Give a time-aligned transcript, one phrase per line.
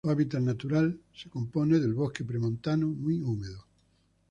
[0.03, 3.67] Su hábitat natural se compone de bosque premontano muy húmedo.